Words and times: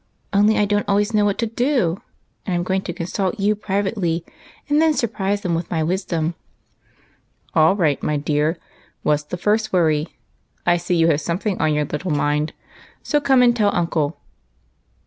do, 0.33 0.39
and 0.39 0.43
I 0.57 0.63
'm 2.55 2.63
going 2.63 2.81
to 2.81 2.91
consult 2.91 3.39
you 3.39 3.53
privately 3.55 4.25
and 4.67 4.81
then 4.81 4.95
surprise 4.95 5.41
them 5.41 5.53
with 5.53 5.69
my 5.69 5.83
wisdom."" 5.83 6.33
All 7.53 7.75
right, 7.75 8.01
my 8.01 8.17
dear; 8.17 8.57
what 9.03 9.17
's 9.17 9.23
the 9.25 9.37
first 9.37 9.71
worry? 9.71 10.17
I 10.65 10.77
see 10.77 10.95
you 10.95 11.09
have 11.09 11.21
something 11.21 11.61
on 11.61 11.75
your 11.75 11.85
little 11.85 12.09
mind, 12.09 12.53
so 13.03 13.21
come 13.21 13.43
and 13.43 13.55
tell 13.55 13.69
uncle." 13.75 14.17